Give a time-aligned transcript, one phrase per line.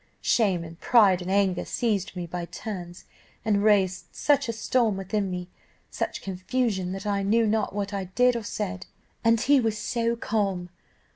[0.23, 3.05] Shame and pride and anger seized me by turns,
[3.45, 5.47] and raised such a storm within me
[5.91, 8.87] such confusion that I knew not what I did or said.
[9.23, 10.71] And he was so calm!